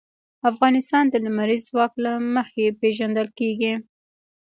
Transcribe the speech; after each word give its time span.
افغانستان 0.51 1.03
د 1.09 1.15
لمریز 1.25 1.61
ځواک 1.69 1.93
له 2.05 2.11
مخې 2.35 2.65
پېژندل 2.81 3.27
کېږي. 3.39 3.73